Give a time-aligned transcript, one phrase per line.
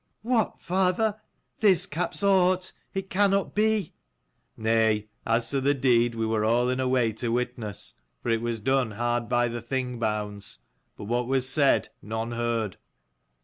[0.23, 1.21] "What, father?
[1.59, 3.93] this caps aught 1 It cannot be.""
[4.57, 7.93] Nay; as to the deed we were all in a way to witness;
[8.23, 10.57] for it was done hard by the Thing bounds.
[10.97, 12.77] But what was said none heard."